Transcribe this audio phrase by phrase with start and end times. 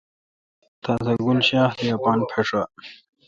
[0.83, 2.61] تازہ گل شاخ دی اپان پھشہ۔